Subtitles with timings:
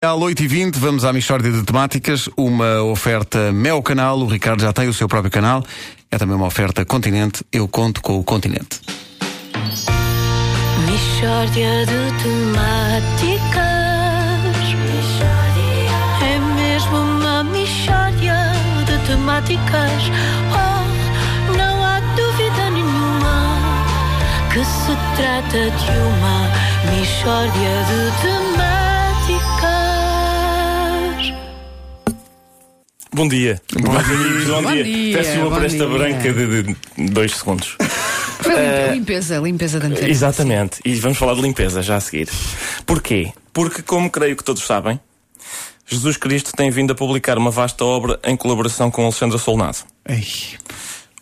[0.00, 4.86] À 8h20 vamos à Michórdia de Temáticas, uma oferta Mel Canal, o Ricardo já tem
[4.86, 5.64] o seu próprio canal,
[6.08, 8.80] é também uma oferta Continente, eu conto com o Continente.
[10.86, 13.58] Michórdia de temáticas.
[16.22, 18.36] É mesmo uma michórdia
[18.86, 20.02] de temáticas.
[20.54, 23.58] Oh, não há dúvida nenhuma
[24.52, 26.52] que se trata de uma
[26.96, 28.77] michórdia de temáticas.
[33.18, 33.60] Bom dia.
[33.72, 34.46] Bom dia.
[34.46, 34.84] Bom dia.
[34.84, 35.88] dia, Peço uma bom por esta dia.
[35.88, 36.76] branca de, de
[37.10, 37.76] dois segundos.
[38.40, 40.08] Foi lim- limpeza, limpeza da antena.
[40.08, 40.78] Exatamente.
[40.84, 42.28] E vamos falar de limpeza já a seguir.
[42.86, 43.32] Porquê?
[43.52, 45.00] Porque, como creio que todos sabem,
[45.84, 49.78] Jesus Cristo tem vindo a publicar uma vasta obra em colaboração com Alexandre Solnado.
[50.08, 50.24] Ei,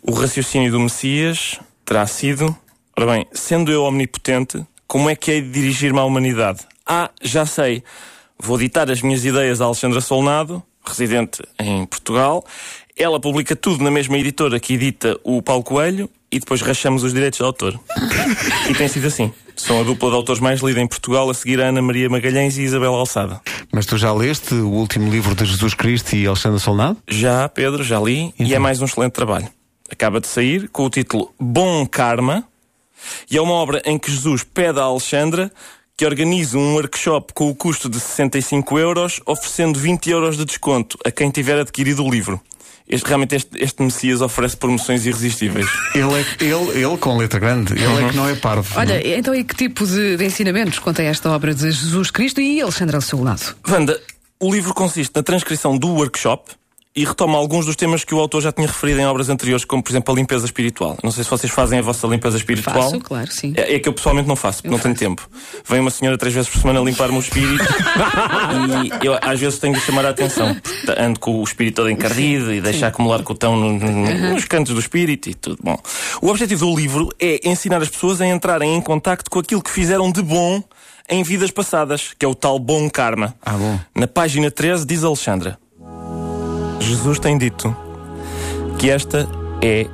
[0.03, 2.55] O raciocínio do Messias terá sido:
[2.95, 6.59] ora bem, sendo eu omnipotente, como é que hei de dirigir-me à humanidade?
[6.85, 7.83] Ah, já sei.
[8.39, 12.43] Vou ditar as minhas ideias a Alexandra Solnado, residente em Portugal.
[12.95, 17.13] Ela publica tudo na mesma editora que edita o Paulo Coelho e depois rachamos os
[17.13, 17.79] direitos de autor.
[18.69, 19.31] e tem sido assim.
[19.55, 22.57] São a dupla de autores mais lida em Portugal, a seguir a Ana Maria Magalhães
[22.57, 23.41] e Isabel Alçada.
[23.71, 26.97] mas tu já leste o último livro de Jesus Cristo e Alexandre Solnado?
[27.07, 29.47] Já, Pedro, já li, e é mais um excelente trabalho.
[29.89, 32.43] Acaba de sair com o título Bom Karma,
[33.29, 35.51] e é uma obra em que Jesus pede a Alexandra
[35.97, 40.95] que organize um workshop com o custo de 65 euros, oferecendo 20 euros de desconto
[41.03, 42.39] a quem tiver adquirido o livro.
[42.87, 45.65] Este, realmente este, este Messias oferece promoções irresistíveis.
[45.95, 48.79] Ele, é, ele, ele com letra grande, ele é que não é parvo.
[48.79, 52.61] Olha, então e que tipo de, de ensinamentos contém esta obra de Jesus Cristo e
[52.61, 53.55] Alexandre ao seu lado?
[53.67, 53.99] Wanda,
[54.39, 56.51] o livro consiste na transcrição do workshop
[56.97, 59.83] e retoma alguns dos temas que o autor já tinha referido em obras anteriores, como
[59.83, 60.97] por exemplo a limpeza espiritual.
[61.03, 62.75] Não sei se vocês fazem a vossa limpeza espiritual.
[62.89, 63.53] Faço, claro, sim.
[63.55, 65.29] É, é que eu pessoalmente não faço, porque não tenho tempo.
[65.69, 67.63] Vem uma senhora três vezes por semana limpar-me o espírito
[69.01, 70.55] e eu às vezes tenho de chamar a atenção.
[70.97, 74.79] Ando com o espírito todo encardido e deixar acumular cotão no- no- nos cantos do
[74.79, 75.59] espírito e tudo.
[75.63, 75.77] Bom,
[76.21, 79.69] o objetivo do livro é ensinar as pessoas a entrarem em contacto com aquilo que
[79.71, 80.63] fizeram de bom
[81.09, 83.33] em vidas passadas, que é o tal bom karma.
[83.45, 83.79] Ah, bom.
[83.95, 85.57] Na página 13 diz Alexandra:
[86.79, 87.75] Jesus tem dito
[88.77, 89.27] que esta
[89.61, 89.87] é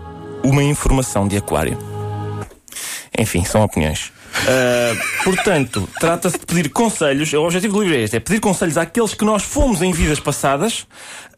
[0.43, 1.77] uma informação de aquário.
[3.17, 4.11] Enfim, são opiniões.
[4.47, 7.31] Ah, portanto, trata-se de pedir conselhos.
[7.33, 10.19] O objetivo do livro é este: é pedir conselhos àqueles que nós fomos em vidas
[10.19, 10.87] passadas,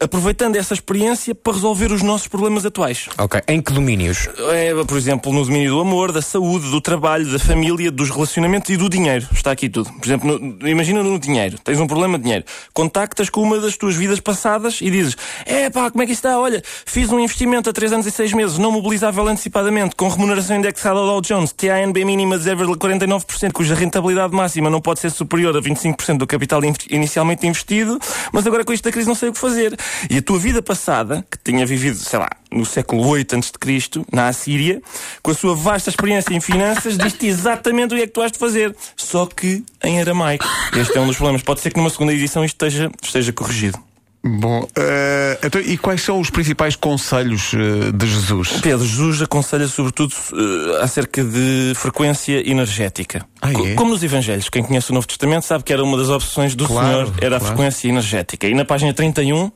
[0.00, 3.06] aproveitando essa experiência para resolver os nossos problemas atuais.
[3.18, 4.28] Ok, em que domínios?
[4.50, 8.70] É, por exemplo, no domínio do amor, da saúde, do trabalho, da família, dos relacionamentos
[8.70, 9.28] e do dinheiro.
[9.30, 9.92] Está aqui tudo.
[9.92, 11.58] Por exemplo, no- imagina no dinheiro.
[11.62, 12.44] Tens um problema de dinheiro.
[12.72, 16.26] Contactas com uma das tuas vidas passadas e dizes: É pá, como é que isto
[16.26, 16.40] está?
[16.40, 20.56] Olha, fiz um investimento a 3 anos e 6 meses, não mobilizável antecipadamente, com remuneração
[20.56, 25.56] indexada ao Dow Jones, TANB mínima de 0,49%, cuja rentabilidade máxima não pode ser superior
[25.56, 27.98] a 25% do capital in- inicialmente investido,
[28.32, 29.76] mas agora com isto da crise não sei o que fazer.
[30.10, 34.28] E a tua vida passada, que tinha vivido, sei lá, no século 8 a.C., na
[34.28, 34.80] Assíria,
[35.22, 38.32] com a sua vasta experiência em finanças, diz-te exatamente o que é que tu has
[38.32, 38.74] de fazer.
[38.96, 40.44] Só que em aramaico.
[40.76, 41.42] Este é um dos problemas.
[41.42, 43.78] Pode ser que numa segunda edição isto esteja, esteja corrigido.
[44.26, 48.58] Bom, eh, então, e quais são os principais conselhos eh, de Jesus?
[48.60, 53.24] Pedro, Jesus aconselha sobretudo eh, acerca de frequência energética.
[53.40, 53.74] Ah, é?
[53.74, 56.66] Como nos Evangelhos, quem conhece o Novo Testamento sabe que era uma das opções do
[56.66, 57.54] Claro, Senhor, era a claro.
[57.54, 58.48] frequência energética.
[58.48, 59.52] E na página 31,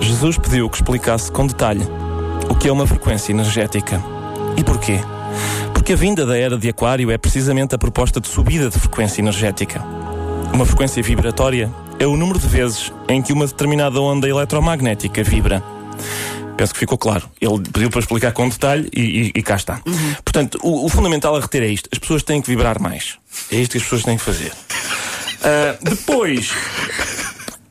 [0.00, 1.86] Jesus pediu que explicasse com detalhe
[2.50, 4.02] o que é uma frequência energética.
[4.56, 4.98] E porquê?
[5.72, 9.20] Porque a vinda da era de Aquário é precisamente a proposta de subida de frequência
[9.20, 9.80] energética.
[10.52, 15.62] Uma frequência vibratória é o número de vezes em que uma determinada onda eletromagnética vibra.
[16.56, 17.30] Penso que ficou claro.
[17.40, 19.80] Ele pediu para explicar com detalhe e, e- e cá está.
[20.24, 23.18] Portanto, o, o fundamental a reter é isto: as pessoas têm que vibrar mais.
[23.50, 24.52] É isto que as pessoas têm que fazer.
[25.44, 26.52] Ah, depois,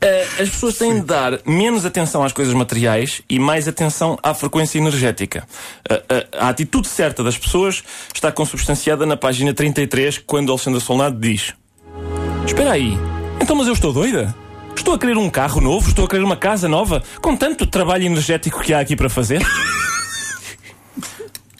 [0.01, 4.33] ah, as pessoas têm de dar menos atenção às coisas materiais e mais atenção à
[4.33, 5.45] frequência energética.
[5.89, 11.19] Ah, ah, a atitude certa das pessoas está consubstanciada na página 33, quando Alexandre Solnado
[11.19, 11.53] diz:
[12.45, 12.97] Espera aí,
[13.41, 14.33] então mas eu estou doida?
[14.75, 18.05] Estou a querer um carro novo, estou a querer uma casa nova, com tanto trabalho
[18.05, 19.45] energético que há aqui para fazer?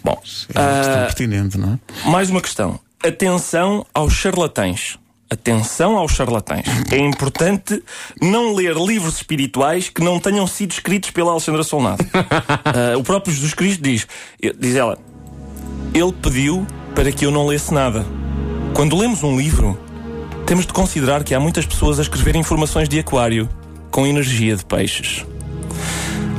[0.03, 0.19] Bom,
[0.50, 2.09] É bastante pertinente, não é?
[2.09, 2.79] mais uma questão.
[3.03, 4.97] Atenção aos charlatães.
[5.29, 6.65] Atenção aos charlatães.
[6.91, 7.81] É importante
[8.21, 12.03] não ler livros espirituais que não tenham sido escritos pela Alexandra Solnado.
[12.65, 14.07] Ah, o próprio Jesus Cristo diz,
[14.57, 14.97] diz ela,
[15.94, 16.65] ele pediu
[16.95, 18.06] para que eu não lesse nada.
[18.73, 19.77] Quando lemos um livro,
[20.45, 23.47] temos de considerar que há muitas pessoas a escrever informações de aquário
[23.89, 25.25] com energia de peixes.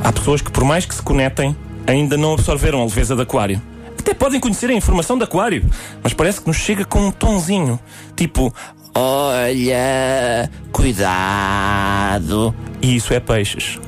[0.03, 1.55] Há pessoas que, por mais que se conectem,
[1.87, 3.61] ainda não absorveram a leveza de aquário.
[3.97, 5.63] Até podem conhecer a informação de aquário,
[6.03, 7.79] mas parece que nos chega com um tonzinho.
[8.15, 8.53] Tipo,
[8.95, 12.53] Olha, cuidado.
[12.81, 13.79] E isso é peixes.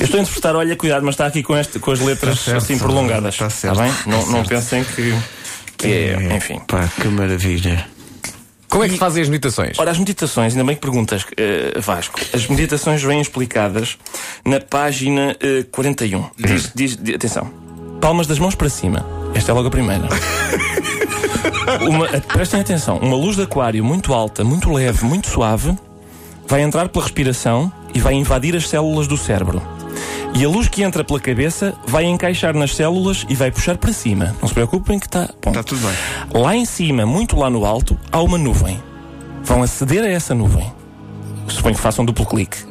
[0.00, 2.44] Eu estou a interpretar, olha, cuidado, mas está aqui com, este, com as letras Está
[2.52, 3.34] certo, assim prolongadas.
[3.34, 3.78] está certo.
[3.78, 3.92] bem?
[4.06, 4.48] Não, Está não certo.
[4.48, 5.14] pensem que,
[5.78, 6.36] que é.
[6.36, 6.60] Enfim.
[6.66, 7.86] Pá, que maravilha.
[8.74, 9.78] Como é que fazem as meditações?
[9.78, 12.18] Ora, as meditações, ainda bem que perguntas, eh, Vasco.
[12.34, 13.96] As meditações vêm explicadas
[14.44, 16.24] na página eh, 41.
[16.36, 17.48] Diz, diz, di- atenção,
[18.00, 19.06] palmas das mãos para cima.
[19.32, 20.08] Esta é logo a primeira.
[21.88, 25.78] Uma, eh, prestem atenção, uma luz de aquário muito alta, muito leve, muito suave,
[26.48, 29.62] vai entrar pela respiração e vai invadir as células do cérebro.
[30.34, 33.92] E a luz que entra pela cabeça vai encaixar nas células e vai puxar para
[33.92, 34.34] cima.
[34.40, 35.30] Não se preocupem que está.
[35.46, 36.42] Está tudo bem.
[36.42, 38.82] Lá em cima, muito lá no alto, há uma nuvem.
[39.44, 40.72] Vão aceder a essa nuvem.
[41.46, 42.58] Suponho que façam duplo clique.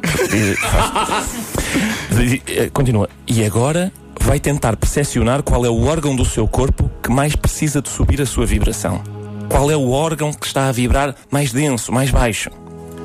[2.46, 3.08] Eh, Continua.
[3.26, 7.82] E agora vai tentar percepcionar qual é o órgão do seu corpo que mais precisa
[7.82, 9.02] de subir a sua vibração.
[9.48, 12.50] Qual é o órgão que está a vibrar mais denso, mais baixo.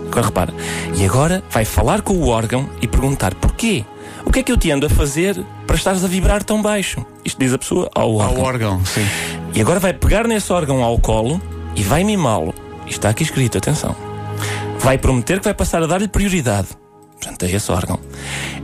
[0.07, 0.53] Agora repara.
[0.95, 3.83] E agora vai falar com o órgão e perguntar porquê?
[4.29, 7.03] O que é que eu te ando a fazer para estares a vibrar tão baixo?
[7.25, 8.37] Isto diz a pessoa ao órgão.
[8.37, 9.03] Ao órgão, sim.
[9.55, 11.41] E agora vai pegar nesse órgão ao colo
[11.75, 12.53] e vai mimá-lo.
[12.85, 13.95] Está aqui escrito, atenção.
[14.77, 16.67] Vai prometer que vai passar a dar-lhe prioridade.
[17.19, 17.99] Portanto, é esse órgão.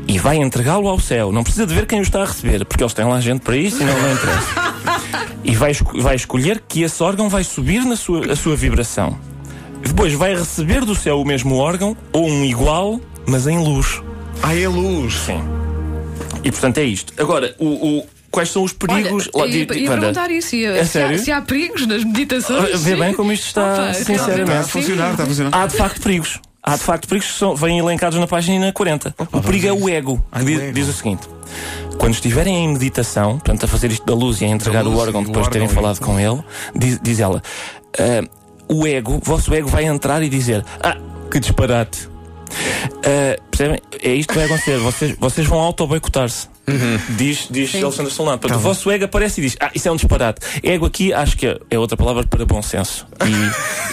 [0.08, 1.32] E vai entregá-lo ao céu.
[1.32, 3.58] Não precisa de ver quem o está a receber, porque eles têm lá gente para
[3.58, 4.76] isso e não, não interessa.
[5.44, 9.18] E vai, vai escolher que esse órgão vai subir na sua, a sua vibração.
[9.82, 14.00] Depois vai receber do céu o mesmo órgão, ou um igual, mas em luz.
[14.48, 15.14] Ah, é luz.
[15.16, 15.42] Sim.
[16.44, 17.14] E portanto é isto.
[17.18, 17.66] Agora, o,
[18.00, 19.30] o- quais são os perigos.
[19.34, 20.56] Olha, Lá, ia, di- ia perguntar isso.
[20.56, 21.20] Ia, É se, há, sério?
[21.20, 22.82] se há perigos nas meditações.
[22.82, 24.42] Vê bem como isto está, Opa, sinceramente.
[24.52, 25.64] Está a funcionar, está a funcionar.
[25.64, 26.40] Há de facto perigos.
[26.62, 29.16] Há de facto perigos que são, vêm elencados na página 40.
[29.32, 30.74] o perigo é o ego, que Ah, o diz, ego.
[30.74, 31.28] diz o seguinte:
[31.98, 34.94] quando estiverem em meditação, portanto, a fazer isto da luz e a entregar Da o
[34.94, 36.44] luz, órgão o depois de terem órgão, falado com ele,
[36.76, 37.42] diz, diz ela,
[38.00, 38.28] "Ah,
[38.68, 40.98] o ego, o vosso ego vai entrar e dizer: Ah,
[41.32, 42.10] que disparate.
[43.06, 43.80] Ah, percebem?
[44.02, 44.78] É isto que vai acontecer.
[44.80, 46.48] Vocês, vocês vão auto-boicotar-se.
[47.12, 48.40] Diz, diz Alexandre Solano.
[48.40, 50.42] Portanto, o vosso ego aparece e diz: Ah, isso é um disparate.
[50.64, 53.06] Ego aqui acho que é, é outra palavra para bom senso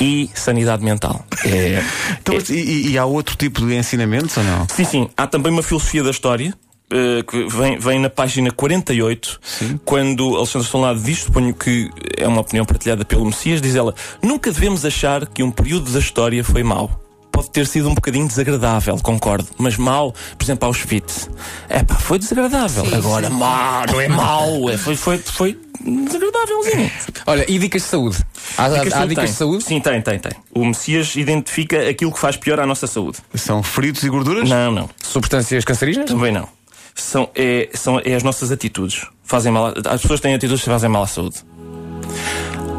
[0.01, 1.25] e, e sanidade mental.
[1.45, 1.83] É,
[2.21, 4.67] Então, e- e, e há outro tipo de ensinamentos ou não?
[4.75, 5.09] Sim, sim.
[5.17, 6.55] Há também uma filosofia da história.
[6.91, 9.41] eh, que vem, vem na página 48,
[9.85, 11.89] quando Alexandre Solnado diz, suponho que
[12.19, 15.99] é uma opinião partilhada pelo Messias, diz ela: Nunca devemos achar que um período da
[15.99, 17.02] história foi mau.
[17.43, 21.29] Pode ter sido um bocadinho desagradável, concordo, mas mau, por exemplo, Auschwitz.
[21.69, 22.85] É pá, foi desagradável.
[22.95, 26.89] Agora, mau, não é mau, é, foi, foi, foi desagradávelzinho.
[27.27, 28.19] Olha, e dicas de saúde?
[28.57, 29.65] Há, há- Dicas há de dicas de saúde?
[29.65, 30.31] Sim, tem, tem, tem.
[30.55, 33.19] O Messias identifica aquilo que faz pior à nossa saúde.
[33.35, 34.49] São fritos e gorduras?
[34.49, 34.89] Não, não.
[35.03, 36.09] Substâncias cancerígenas?
[36.09, 36.49] Também não.
[36.95, 39.05] São, é, são é as nossas atitudes.
[39.25, 41.39] Fazem mal, as pessoas têm atitudes que fazem mal à saúde.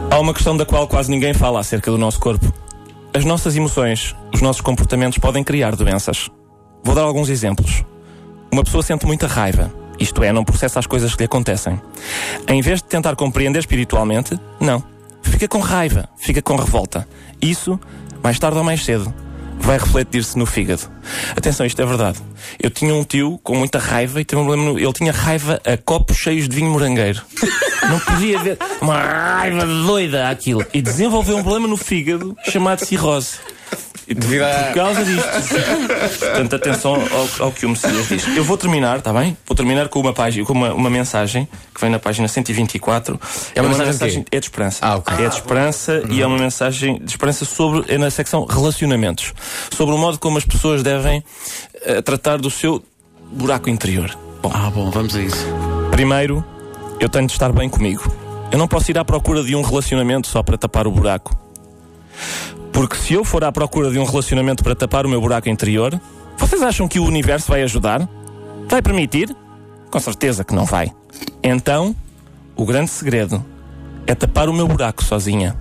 [0.09, 2.62] Há uma questão da qual quase ninguém fala acerca do nosso corpo.
[3.15, 6.31] As nossas emoções, os nossos comportamentos podem criar doenças.
[6.83, 7.85] Vou dar alguns exemplos.
[8.51, 11.79] Uma pessoa sente muita raiva, isto é, não processa as coisas que lhe acontecem.
[12.47, 14.83] Em vez de tentar compreender espiritualmente, não.
[15.21, 17.07] Fica com raiva, fica com revolta.
[17.39, 17.79] Isso,
[18.23, 19.13] mais tarde ou mais cedo,
[19.59, 20.83] vai refletir-se no fígado.
[21.35, 22.19] Atenção, isto é verdade.
[22.61, 24.79] Eu tinha um tio com muita raiva e teve um problema no...
[24.79, 27.21] Ele tinha raiva a copos cheios de vinho morangueiro.
[27.89, 30.65] Não podia ver uma raiva doida aquilo.
[30.73, 33.37] E desenvolveu um problema no fígado chamado cirrose.
[34.07, 35.27] Devido a- Por causa disto.
[36.19, 38.27] Portanto, atenção ao, ao que o Messias diz.
[38.35, 39.37] Eu vou terminar, está bem?
[39.45, 43.19] Vou terminar com uma página, com uma, uma mensagem que vem na página 124.
[43.55, 44.37] É uma mensagem de quê?
[44.37, 44.79] é de esperança.
[44.81, 45.25] Ah, ok.
[45.25, 49.33] É de esperança e é uma mensagem de esperança sobre é na secção relacionamentos,
[49.73, 51.23] sobre o modo como as pessoas devem
[51.83, 52.83] eh, tratar do seu
[53.31, 54.15] buraco interior.
[54.41, 55.45] Bom, Ah, bom, vamos a isso.
[55.91, 56.43] Primeiro,
[56.99, 58.03] eu tenho de estar bem comigo.
[58.51, 61.35] Eu não posso ir à procura de um relacionamento só para tapar o buraco.
[62.73, 65.97] Porque se eu for à procura de um relacionamento para tapar o meu buraco interior,
[66.37, 68.09] vocês acham que o universo vai ajudar?
[68.67, 69.33] Vai permitir?
[69.91, 70.91] Com certeza que não vai.
[71.43, 71.95] Então,
[72.55, 73.45] o grande segredo
[74.07, 75.55] é tapar o meu buraco sozinha.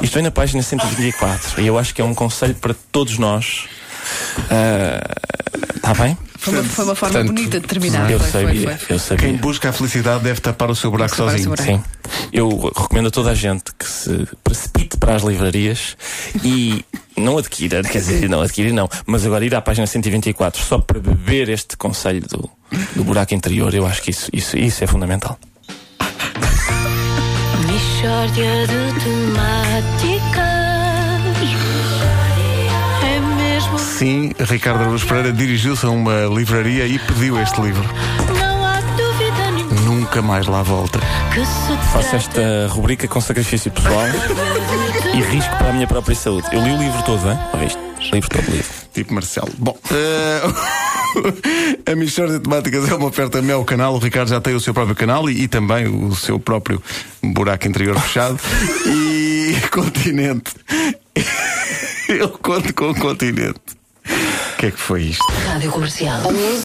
[0.00, 3.68] Isto vem na página 124 e eu acho que é um conselho para todos nós.
[5.76, 6.16] Está bem?
[6.38, 8.08] Foi uma, foi uma forma Portanto, bonita de terminar.
[8.10, 8.72] Eu foi, foi, sabia, foi.
[8.72, 9.32] eu Quem sabia.
[9.38, 11.78] busca a felicidade deve tapar o seu buraco Tapar o seu sozinho.
[11.78, 11.88] buraco.
[12.08, 12.28] Sim.
[12.32, 15.96] Eu recomendo a toda a gente que se precipite para as livrarias
[16.44, 16.84] e
[17.16, 21.00] não adquira, quer dizer, não adquirir não, mas agora ir à página 124 só para
[21.00, 22.48] beber este conselho do,
[22.94, 25.36] do buraco interior, eu acho que isso, isso, isso é fundamental.
[27.66, 30.48] Mixórdia de temáticas.
[33.58, 33.78] É mesmo.
[33.78, 37.82] Sim, Ricardo Araújo Pereira dirigiu-se a uma livraria e pediu este livro.
[38.38, 39.80] Não há dúvida nenhuma.
[39.80, 41.00] nunca mais lá volta.
[41.92, 44.06] Faço esta rubrica com sacrifício pessoal
[45.12, 46.46] e risco para a minha própria saúde.
[46.52, 47.38] Eu li o livro todo, hein?
[47.52, 47.78] Ouviste?
[48.12, 48.64] Livro todo lido.
[48.94, 49.50] Tipo Marcelo.
[49.58, 50.42] Bom, eh,
[51.92, 53.94] a Michórdia de Temáticas é uma oferta Mel Canal.
[53.94, 56.80] O Ricardo já tem o seu próprio canal e, e também o seu próprio
[57.22, 58.38] buraco interior fechado.
[58.86, 60.52] E Continente.
[62.18, 63.60] Eu conto com o Continente.
[64.54, 65.24] O que é que foi isto?
[65.46, 66.22] Rádio Comercial.